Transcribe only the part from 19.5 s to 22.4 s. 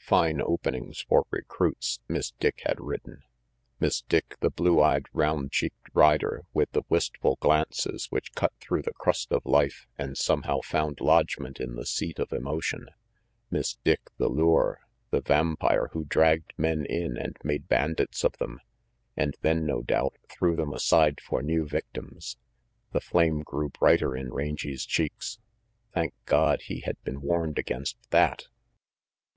no doubt, threw them aside for new victims!